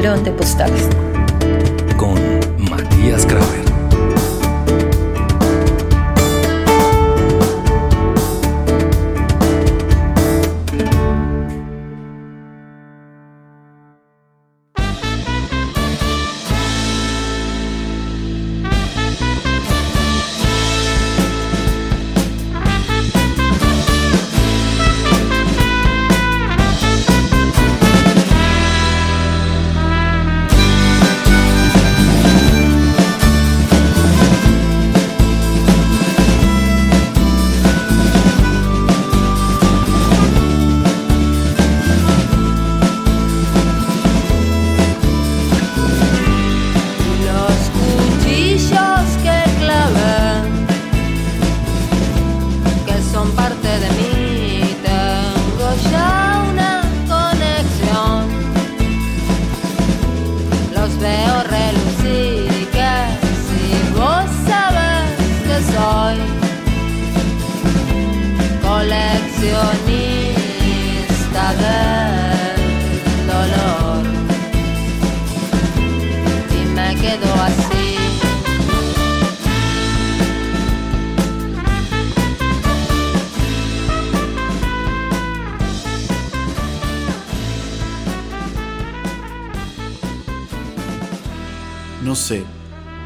[0.00, 0.88] Drone Postales.
[1.96, 2.14] Con
[2.70, 3.67] Matías Graver.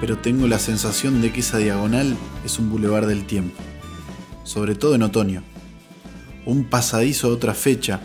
[0.00, 3.60] Pero tengo la sensación de que esa diagonal es un bulevar del tiempo,
[4.44, 5.42] sobre todo en otoño.
[6.46, 8.00] Un pasadizo de otra fecha,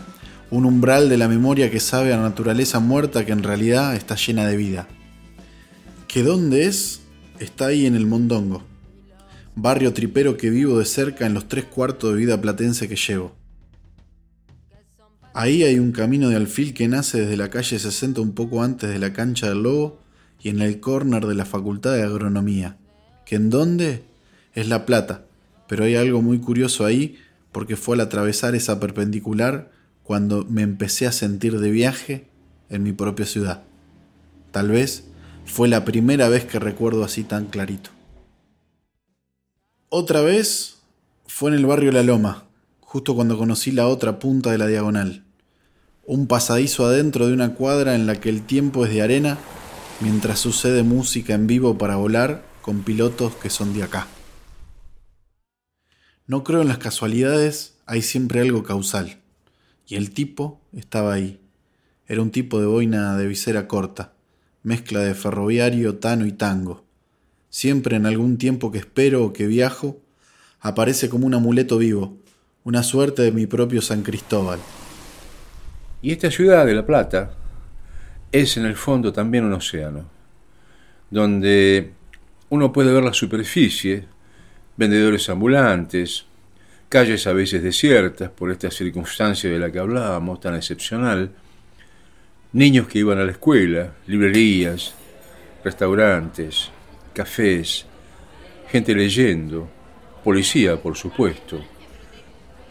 [0.50, 4.46] un umbral de la memoria que sabe a naturaleza muerta que en realidad está llena
[4.46, 4.88] de vida.
[6.06, 7.00] ¿Que dónde es?
[7.40, 8.62] Está ahí en el Mondongo,
[9.54, 13.34] barrio tripero que vivo de cerca en los tres cuartos de vida platense que llevo.
[15.32, 18.88] Ahí hay un camino de alfil que nace desde la calle 60 un poco antes
[18.88, 20.05] de la cancha del Lobo
[20.40, 22.76] y en el córner de la Facultad de Agronomía,
[23.24, 24.02] que en dónde
[24.54, 25.24] es La Plata,
[25.68, 27.18] pero hay algo muy curioso ahí
[27.52, 32.28] porque fue al atravesar esa perpendicular cuando me empecé a sentir de viaje
[32.68, 33.62] en mi propia ciudad.
[34.52, 35.04] Tal vez
[35.44, 37.90] fue la primera vez que recuerdo así tan clarito.
[39.88, 40.78] Otra vez
[41.26, 42.44] fue en el barrio La Loma,
[42.80, 45.24] justo cuando conocí la otra punta de la diagonal.
[46.04, 49.38] Un pasadizo adentro de una cuadra en la que el tiempo es de arena
[50.00, 54.08] mientras sucede música en vivo para volar con pilotos que son de acá.
[56.26, 59.18] No creo en las casualidades, hay siempre algo causal.
[59.86, 61.40] Y el tipo estaba ahí.
[62.08, 64.12] Era un tipo de boina de visera corta,
[64.62, 66.84] mezcla de ferroviario, tano y tango.
[67.48, 70.00] Siempre en algún tiempo que espero o que viajo,
[70.60, 72.18] aparece como un amuleto vivo,
[72.64, 74.58] una suerte de mi propio San Cristóbal.
[76.02, 77.30] Y esta ciudad de La Plata,
[78.32, 80.04] es en el fondo también un océano,
[81.10, 81.92] donde
[82.48, 84.04] uno puede ver la superficie,
[84.76, 86.26] vendedores ambulantes,
[86.88, 91.32] calles a veces desiertas por esta circunstancia de la que hablábamos, tan excepcional,
[92.52, 94.94] niños que iban a la escuela, librerías,
[95.64, 96.70] restaurantes,
[97.12, 97.86] cafés,
[98.70, 99.68] gente leyendo,
[100.22, 101.64] policía, por supuesto,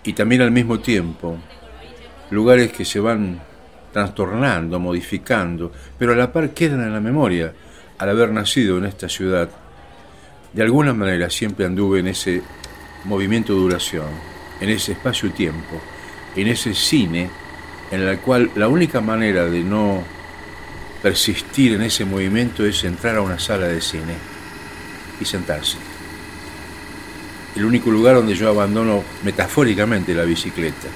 [0.04, 1.38] y también al mismo tiempo
[2.30, 3.42] lugares que se van
[3.96, 7.54] trastornando, modificando, pero a la par quedan en la memoria
[7.98, 9.48] al haber nacido en esta ciudad.
[10.52, 12.42] De alguna manera siempre anduve en ese
[13.06, 14.08] movimiento de duración,
[14.60, 15.80] en ese espacio-tiempo,
[16.36, 17.30] en ese cine
[17.90, 20.04] en el cual la única manera de no
[21.02, 24.16] persistir en ese movimiento es entrar a una sala de cine
[25.22, 25.78] y sentarse.
[27.56, 30.90] El único lugar donde yo abandono metafóricamente la bicicleta,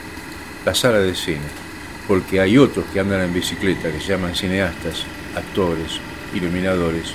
[0.65, 1.68] la sala de cine
[2.09, 5.03] porque hay otros que andan en bicicleta, que se llaman cineastas,
[5.35, 5.99] actores,
[6.33, 7.13] iluminadores,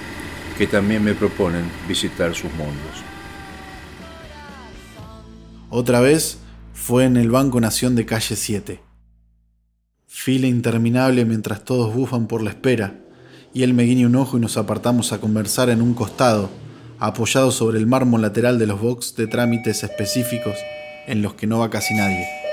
[0.56, 3.02] que también me proponen visitar sus mundos.
[5.68, 6.38] Otra vez
[6.72, 8.80] fue en el Banco Nación de Calle 7.
[10.06, 13.00] Fila interminable mientras todos bufan por la espera,
[13.52, 16.50] y él me guiña un ojo y nos apartamos a conversar en un costado,
[17.00, 20.54] apoyado sobre el mármol lateral de los box de trámites específicos
[21.08, 22.43] en los que no va casi nadie.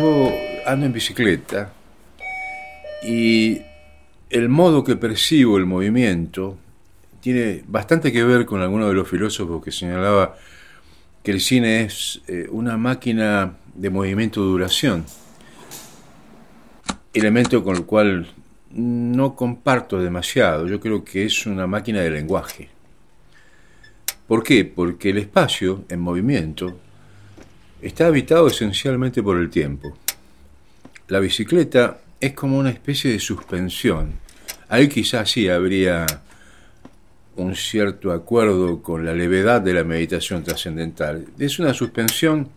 [0.00, 0.32] Yo
[0.64, 1.74] ando en bicicleta
[3.02, 3.60] y
[4.30, 6.56] el modo que percibo el movimiento
[7.20, 10.36] tiene bastante que ver con alguno de los filósofos que señalaba
[11.22, 15.04] que el cine es eh, una máquina de movimiento de duración,
[17.12, 18.26] elemento con el cual
[18.70, 22.70] no comparto demasiado, yo creo que es una máquina de lenguaje.
[24.26, 24.64] ¿Por qué?
[24.64, 26.80] Porque el espacio en movimiento
[27.82, 29.96] está habitado esencialmente por el tiempo.
[31.08, 34.12] La bicicleta es como una especie de suspensión.
[34.68, 36.06] Ahí quizás sí habría
[37.36, 41.26] un cierto acuerdo con la levedad de la meditación trascendental.
[41.38, 42.48] Es una suspensión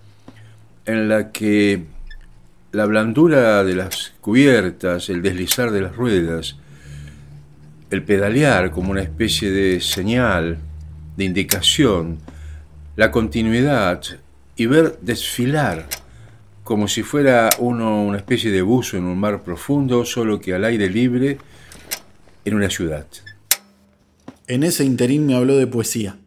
[0.85, 1.83] en la que
[2.73, 6.57] la blandura de las cubiertas, el deslizar de las ruedas,
[7.89, 10.57] el pedalear como una especie de señal,
[11.15, 12.17] de indicación,
[12.95, 14.03] la continuidad
[14.55, 15.88] y ver desfilar
[16.63, 20.63] como si fuera uno una especie de buzo en un mar profundo, solo que al
[20.63, 21.38] aire libre
[22.45, 23.05] en una ciudad.
[24.47, 26.17] En ese interín me habló de poesía.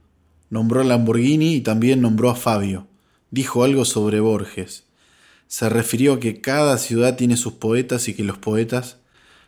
[0.51, 2.87] Nombró a Lamborghini y también nombró a Fabio.
[3.31, 4.85] Dijo algo sobre Borges.
[5.49, 8.99] Se refirió a que cada ciudad tiene sus poetas y que los poetas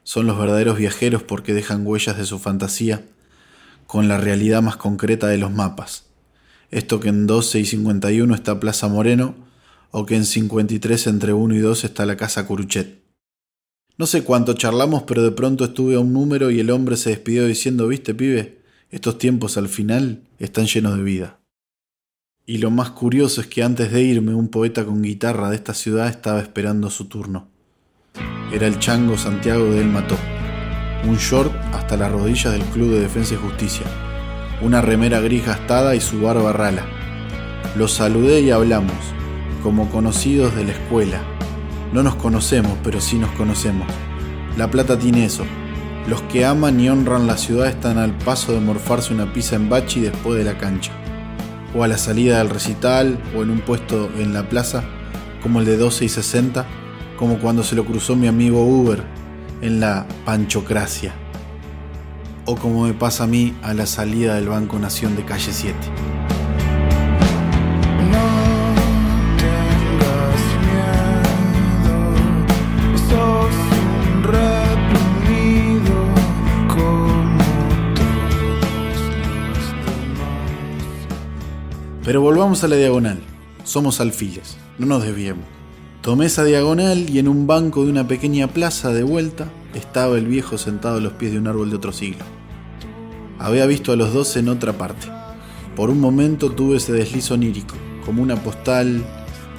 [0.04, 3.04] son los verdaderos viajeros porque dejan huellas de su fantasía
[3.86, 6.07] con la realidad más concreta de los mapas.
[6.70, 9.34] Esto que en 12 y 51 está Plaza Moreno
[9.90, 13.02] o que en 53 entre 1 y 2 está la Casa Curuchet.
[13.96, 17.10] No sé cuánto charlamos, pero de pronto estuve a un número y el hombre se
[17.10, 18.58] despidió diciendo, viste, pibe,
[18.90, 21.40] estos tiempos al final están llenos de vida.
[22.46, 25.74] Y lo más curioso es que antes de irme un poeta con guitarra de esta
[25.74, 27.48] ciudad estaba esperando su turno.
[28.52, 30.16] Era el chango Santiago de El Mató.
[31.06, 33.84] Un short hasta las rodillas del Club de Defensa y Justicia.
[34.60, 36.84] Una remera gris gastada y su barba rala.
[37.76, 38.96] Lo saludé y hablamos,
[39.62, 41.20] como conocidos de la escuela.
[41.92, 43.86] No nos conocemos, pero sí nos conocemos.
[44.56, 45.44] La Plata tiene eso.
[46.08, 49.68] Los que aman y honran la ciudad están al paso de morfarse una pizza en
[49.68, 50.92] bachi después de la cancha.
[51.74, 54.82] O a la salida del recital, o en un puesto en la plaza,
[55.42, 56.66] como el de 12 y 60
[57.18, 59.02] como cuando se lo cruzó mi amigo Uber
[59.60, 61.12] en la Panchocracia,
[62.50, 65.76] o como me pasa a mí a la salida del Banco Nación de calle 7.
[82.02, 83.20] Pero volvamos a la diagonal.
[83.64, 85.44] Somos alfiles, no nos desviemos.
[86.00, 90.24] Tomé esa diagonal y en un banco de una pequeña plaza de vuelta estaba el
[90.24, 92.37] viejo sentado a los pies de un árbol de otro siglo.
[93.38, 95.06] Había visto a los dos en otra parte.
[95.76, 99.04] Por un momento tuve ese deslizo onírico, como una postal,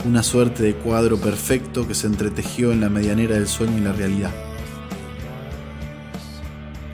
[0.06, 3.94] una suerte de cuadro perfecto que se entretejió en la medianera del sueño y la
[3.94, 4.31] realidad.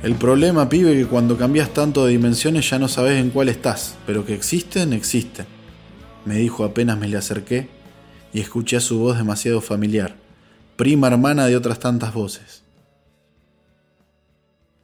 [0.03, 3.95] El problema, pibe, que cuando cambias tanto de dimensiones ya no sabes en cuál estás,
[4.05, 5.47] pero que existen, existen.
[6.25, 7.69] Me dijo apenas me le acerqué
[8.31, 10.15] y escuché su voz demasiado familiar,
[10.75, 12.61] prima hermana de otras tantas voces.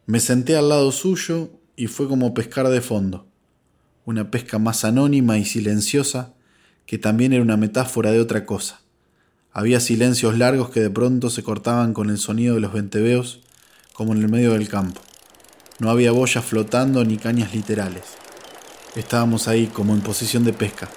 [0.08, 3.28] Me senté al lado suyo y fue como pescar de fondo,
[4.06, 6.34] una pesca más anónima y silenciosa
[6.86, 8.82] que también era una metáfora de otra cosa.
[9.54, 13.42] Había silencios largos que de pronto se cortaban con el sonido de los venteveos
[13.94, 15.02] como en el medio del campo.
[15.80, 18.04] No había boyas flotando ni cañas literales.
[18.96, 20.90] Estábamos ahí como en posición de pesca,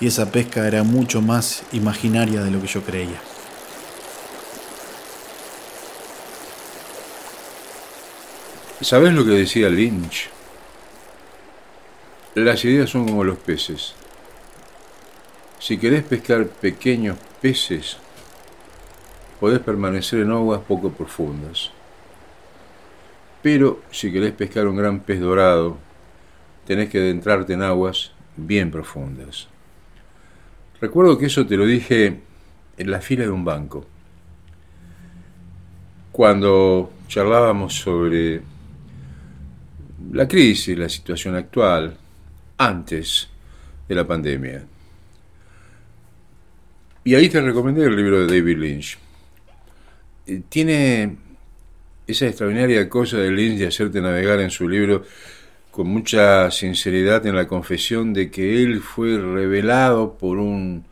[0.00, 3.20] y esa pesca era mucho más imaginaria de lo que yo creía.
[8.80, 10.30] ¿Sabes lo que decía Lynch?
[12.36, 13.94] Las ideas son como los peces.
[15.58, 17.96] Si querés pescar pequeños peces,
[19.40, 21.72] podés permanecer en aguas poco profundas.
[23.42, 25.76] Pero si querés pescar un gran pez dorado,
[26.64, 29.48] tenés que adentrarte en aguas bien profundas.
[30.80, 32.20] Recuerdo que eso te lo dije
[32.76, 33.84] en la fila de un banco,
[36.12, 38.40] cuando charlábamos sobre
[40.12, 41.96] la crisis, la situación actual,
[42.56, 43.28] antes
[43.88, 44.64] de la pandemia.
[47.04, 48.98] Y ahí te recomendé el libro de David Lynch.
[50.26, 51.16] Eh, tiene
[52.06, 55.04] esa extraordinaria cosa de Lynch de hacerte navegar en su libro
[55.70, 60.84] con mucha sinceridad en la confesión de que él fue revelado por un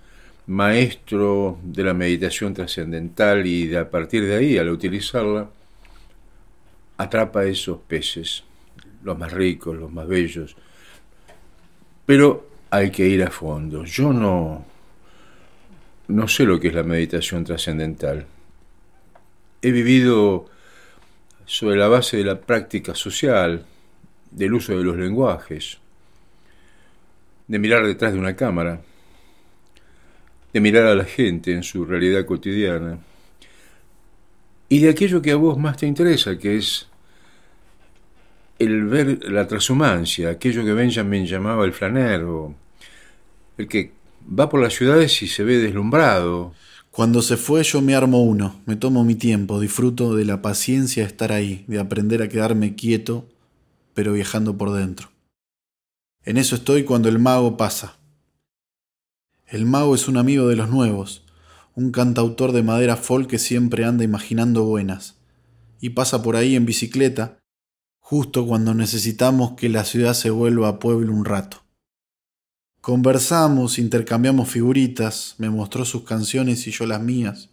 [0.47, 5.51] maestro de la meditación trascendental y a partir de ahí, al utilizarla,
[6.99, 8.45] atrapa esos peces,
[9.07, 10.57] los más ricos, los más bellos.
[12.05, 13.85] Pero hay que ir a fondo.
[13.85, 14.65] Yo no,
[16.09, 18.27] no sé lo que es la meditación trascendental.
[19.63, 20.47] He vivido
[21.45, 23.65] sobre la base de la práctica social,
[24.33, 25.79] del uso de los lenguajes,
[27.47, 28.81] de mirar detrás de una cámara,
[30.53, 32.99] de mirar a la gente en su realidad cotidiana,
[34.69, 36.89] y de aquello que a vos más te interesa, que es
[38.59, 42.55] el ver la transhumancia, aquello que Benjamin llamaba el flanero,
[43.59, 43.93] el que
[44.27, 46.53] Va por las ciudades y se ve deslumbrado.
[46.91, 51.05] Cuando se fue yo me armo uno, me tomo mi tiempo, disfruto de la paciencia
[51.05, 53.29] de estar ahí, de aprender a quedarme quieto,
[53.95, 55.11] pero viajando por dentro.
[56.25, 57.99] En eso estoy cuando el mago pasa.
[59.47, 61.25] El mago es un amigo de los nuevos,
[61.77, 65.19] un cantautor de madera folk que siempre anda imaginando buenas,
[65.81, 67.39] y pasa por ahí en bicicleta,
[68.09, 71.65] justo cuando necesitamos que la ciudad se vuelva a pueblo un rato.
[72.81, 77.49] Conversamos, intercambiamos figuritas, me mostró sus canciones y yo las mías.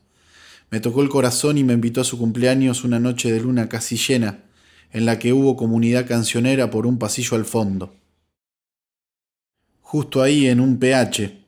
[0.69, 3.97] Me tocó el corazón y me invitó a su cumpleaños una noche de luna casi
[3.97, 4.43] llena,
[4.91, 7.95] en la que hubo comunidad cancionera por un pasillo al fondo.
[9.81, 11.45] Justo ahí en un PH,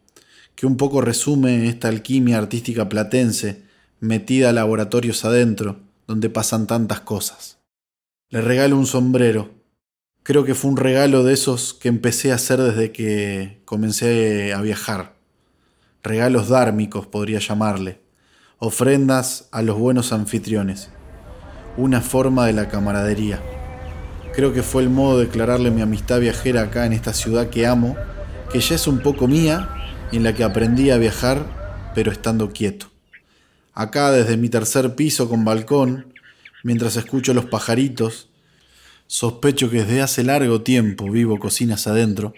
[0.56, 3.66] que un poco resume esta alquimia artística platense,
[4.00, 7.60] metida a laboratorios adentro, donde pasan tantas cosas.
[8.36, 9.50] Le regalo un sombrero,
[10.22, 14.60] creo que fue un regalo de esos que empecé a hacer desde que comencé a
[14.60, 15.16] viajar.
[16.04, 18.02] Regalos dármicos podría llamarle,
[18.58, 20.90] ofrendas a los buenos anfitriones,
[21.78, 23.42] una forma de la camaradería.
[24.34, 27.66] Creo que fue el modo de declararle mi amistad viajera acá en esta ciudad que
[27.66, 27.96] amo,
[28.52, 29.70] que ya es un poco mía
[30.12, 31.46] y en la que aprendí a viajar,
[31.96, 32.88] pero estando quieto.
[33.74, 36.15] Acá desde mi tercer piso con balcón,
[36.66, 38.30] mientras escucho los pajaritos,
[39.06, 42.34] Sospecho que desde hace largo tiempo vivo cocinas adentro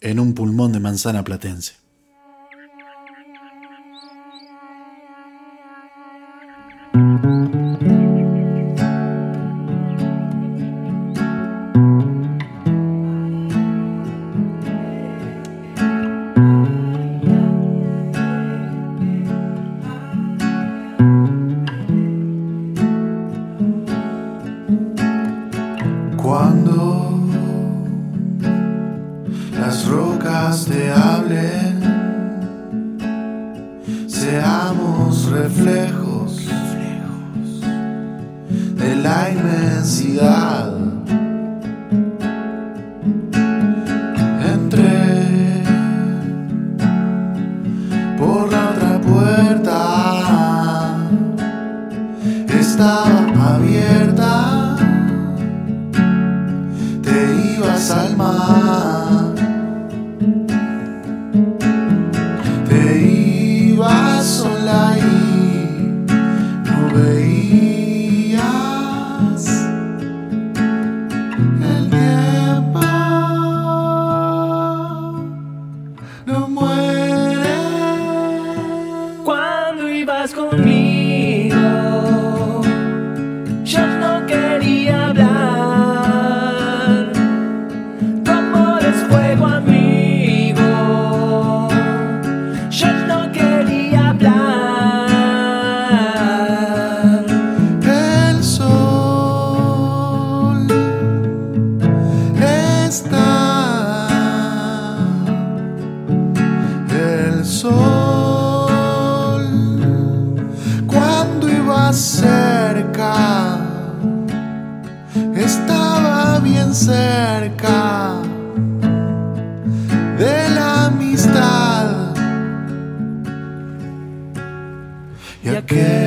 [0.00, 1.74] en un pulmón de manzana platense.
[34.54, 36.46] Seamos reflejos
[38.76, 40.73] de la inmensidad.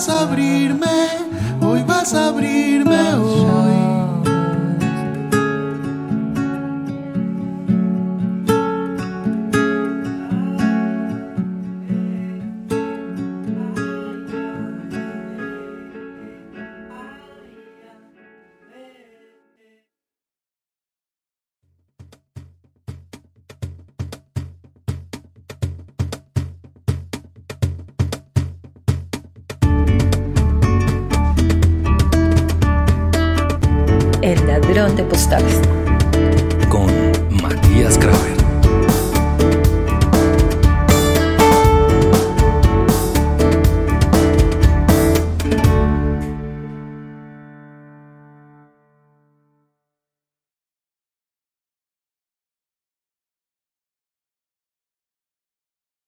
[0.00, 0.86] vas a abrirme,
[1.60, 2.69] hoy vas a abrirme
[36.70, 36.86] con
[37.42, 38.29] Matías Graver.